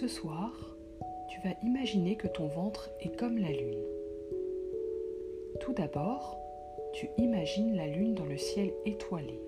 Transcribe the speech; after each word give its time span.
Ce 0.00 0.08
soir, 0.08 0.50
tu 1.28 1.40
vas 1.42 1.54
imaginer 1.62 2.16
que 2.16 2.26
ton 2.26 2.48
ventre 2.48 2.90
est 2.98 3.14
comme 3.16 3.38
la 3.38 3.52
lune. 3.52 3.84
Tout 5.60 5.72
d'abord, 5.72 6.36
tu 6.92 7.08
imagines 7.16 7.76
la 7.76 7.86
lune 7.86 8.12
dans 8.14 8.24
le 8.24 8.36
ciel 8.36 8.72
étoilé. 8.86 9.40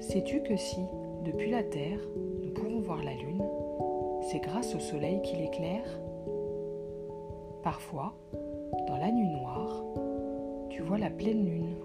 Sais-tu 0.00 0.42
que 0.42 0.56
si, 0.56 0.80
depuis 1.26 1.50
la 1.50 1.62
Terre, 1.62 2.00
nous 2.42 2.48
pouvons 2.54 2.80
voir 2.80 3.04
la 3.04 3.12
lune, 3.12 3.44
c'est 4.22 4.40
grâce 4.40 4.74
au 4.74 4.80
soleil 4.80 5.20
qui 5.20 5.36
l'éclaire 5.36 6.00
Parfois, 7.62 8.14
dans 8.88 8.96
la 8.96 9.12
nuit 9.12 9.28
noire, 9.28 9.84
tu 10.70 10.80
vois 10.80 10.96
la 10.96 11.10
pleine 11.10 11.44
lune, 11.44 11.76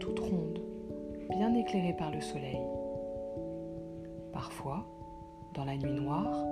toute 0.00 0.20
ronde, 0.20 0.60
bien 1.30 1.54
éclairée 1.54 1.96
par 1.96 2.10
le 2.10 2.20
soleil. 2.20 2.60
Parfois, 4.34 4.84
dans 5.56 5.64
la 5.64 5.76
nuit 5.76 5.92
noire, 5.92 6.44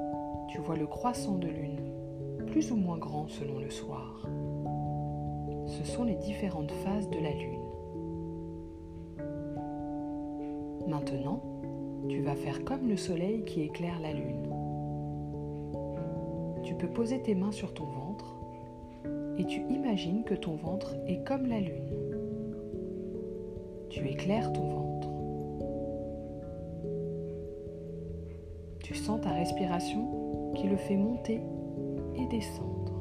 tu 0.49 0.59
vois 0.61 0.77
le 0.77 0.87
croissant 0.87 1.37
de 1.37 1.47
lune, 1.47 1.93
plus 2.47 2.73
ou 2.73 2.77
moins 2.77 2.97
grand 2.97 3.29
selon 3.29 3.59
le 3.59 3.69
soir. 3.69 4.27
Ce 5.67 5.85
sont 5.85 6.05
les 6.05 6.15
différentes 6.15 6.71
phases 6.71 7.11
de 7.11 7.19
la 7.19 7.31
lune. 7.31 7.61
Maintenant, 10.89 11.43
tu 12.09 12.23
vas 12.23 12.35
faire 12.35 12.65
comme 12.65 12.89
le 12.89 12.97
soleil 12.97 13.45
qui 13.45 13.61
éclaire 13.61 14.01
la 14.01 14.13
lune. 14.13 14.49
Tu 16.63 16.75
peux 16.75 16.89
poser 16.89 17.21
tes 17.21 17.35
mains 17.35 17.53
sur 17.53 17.75
ton 17.75 17.85
ventre 17.85 18.35
et 19.37 19.45
tu 19.45 19.61
imagines 19.69 20.25
que 20.25 20.35
ton 20.35 20.55
ventre 20.55 20.95
est 21.07 21.23
comme 21.25 21.47
la 21.47 21.61
lune. 21.61 21.91
Tu 23.91 24.09
éclaires 24.09 24.51
ton 24.53 24.63
ventre. 24.63 24.94
Tu 28.85 28.95
sens 28.95 29.19
ta 29.23 29.31
respiration 29.31 30.53
qui 30.55 30.69
le 30.69 30.77
fait 30.77 30.99
monter 30.99 31.41
et 32.17 32.27
descendre. 32.27 32.93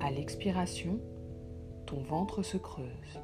À 0.00 0.10
l'expiration, 0.10 1.00
ton 1.86 2.02
ventre 2.02 2.42
se 2.42 2.58
creuse. 2.58 3.18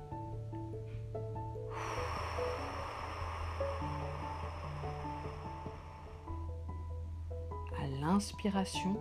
À 7.78 7.86
l'inspiration, 8.00 8.96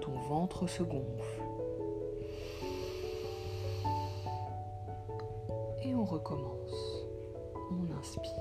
ton 0.00 0.18
ventre 0.28 0.66
se 0.66 0.82
gonfle. 0.82 1.42
Et 5.84 5.94
on 5.94 6.04
recommence. 6.04 6.83
On 7.70 7.98
inspire. 7.98 8.32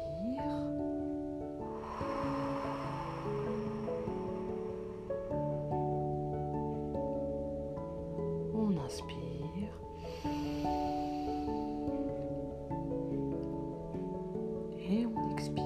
On 8.53 8.77
inspire. 8.85 9.79
Et 14.89 15.05
on 15.05 15.31
expire. 15.31 15.63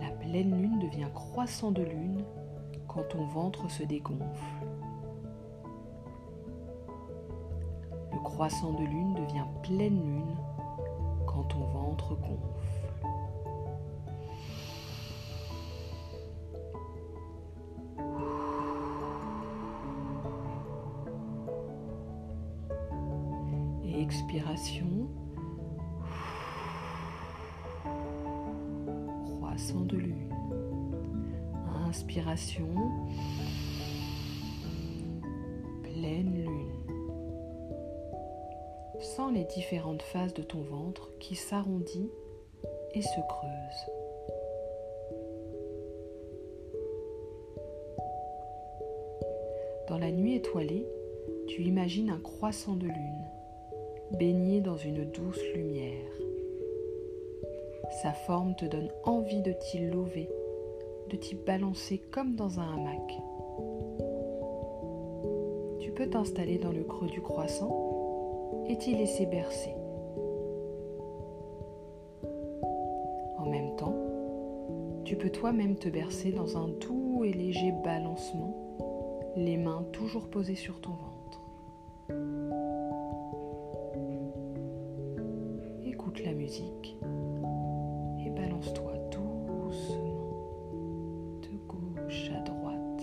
La 0.00 0.10
pleine 0.10 0.60
lune 0.60 0.78
devient 0.80 1.08
croissant 1.14 1.70
de 1.70 1.82
lune 1.82 2.24
quand 2.88 3.04
ton 3.08 3.24
ventre 3.26 3.70
se 3.70 3.84
dégonfle. 3.84 4.24
Le 8.18 8.24
croissant 8.24 8.72
de 8.72 8.82
lune 8.82 9.14
devient 9.14 9.46
pleine 9.62 10.02
lune 10.02 10.36
quand 11.24 11.44
ton 11.44 11.60
ventre 11.68 12.16
gonfle. 12.16 12.92
Expiration. 24.00 25.08
Croissant 29.36 29.84
de 29.84 29.96
lune. 29.96 30.34
Inspiration. 31.86 32.66
Pleine 35.84 36.34
lune. 36.34 36.47
Sens 39.00 39.32
les 39.32 39.44
différentes 39.44 40.02
phases 40.02 40.34
de 40.34 40.42
ton 40.42 40.60
ventre 40.60 41.12
qui 41.20 41.36
s'arrondit 41.36 42.10
et 42.94 43.02
se 43.02 43.20
creuse. 43.28 43.92
Dans 49.88 49.98
la 49.98 50.10
nuit 50.10 50.34
étoilée, 50.34 50.84
tu 51.46 51.62
imagines 51.62 52.10
un 52.10 52.18
croissant 52.18 52.74
de 52.74 52.86
lune, 52.86 53.24
baigné 54.18 54.60
dans 54.60 54.76
une 54.76 55.04
douce 55.04 55.42
lumière. 55.54 56.12
Sa 58.02 58.12
forme 58.12 58.56
te 58.56 58.64
donne 58.64 58.90
envie 59.04 59.42
de 59.42 59.52
t'y 59.52 59.78
lever, 59.78 60.28
de 61.08 61.16
t'y 61.16 61.36
balancer 61.36 61.98
comme 62.10 62.34
dans 62.34 62.58
un 62.58 62.74
hamac. 62.74 63.18
Tu 65.80 65.92
peux 65.92 66.10
t'installer 66.10 66.58
dans 66.58 66.72
le 66.72 66.82
creux 66.82 67.08
du 67.08 67.22
croissant 67.22 67.87
et 68.68 68.76
t'y 68.76 68.94
laisser 68.94 69.26
bercer. 69.26 69.74
En 73.38 73.46
même 73.46 73.74
temps, 73.76 73.96
tu 75.04 75.16
peux 75.16 75.30
toi-même 75.30 75.76
te 75.76 75.88
bercer 75.88 76.32
dans 76.32 76.58
un 76.58 76.68
doux 76.68 77.24
et 77.24 77.32
léger 77.32 77.72
balancement, 77.82 78.54
les 79.36 79.56
mains 79.56 79.84
toujours 79.92 80.28
posées 80.28 80.54
sur 80.54 80.80
ton 80.80 80.90
ventre. 80.90 81.08
Écoute 85.84 86.22
la 86.24 86.32
musique 86.32 86.98
et 88.24 88.30
balance-toi 88.30 88.92
doucement 89.10 90.42
de 91.42 91.56
gauche 91.66 92.30
à 92.36 92.40
droite 92.42 93.02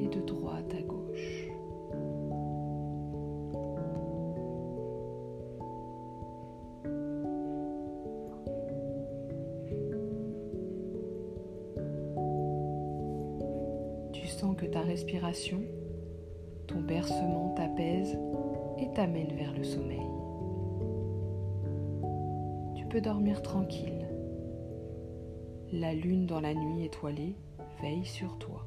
et 0.00 0.08
de 0.08 0.20
droite 0.20 0.74
à 0.76 0.82
gauche. 0.82 1.39
Que 14.48 14.64
ta 14.64 14.80
respiration, 14.80 15.60
ton 16.66 16.80
bercement 16.80 17.52
t'apaise 17.54 18.18
et 18.78 18.90
t'amène 18.94 19.34
vers 19.36 19.52
le 19.52 19.62
sommeil. 19.62 20.00
Tu 22.74 22.86
peux 22.86 23.02
dormir 23.02 23.42
tranquille. 23.42 24.08
La 25.72 25.92
lune 25.92 26.24
dans 26.24 26.40
la 26.40 26.54
nuit 26.54 26.84
étoilée 26.84 27.36
veille 27.82 28.06
sur 28.06 28.38
toi. 28.38 28.66